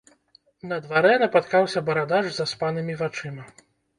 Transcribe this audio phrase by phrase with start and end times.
[0.71, 3.43] На дварэ напаткаўся барадач з заспанымі вачыма.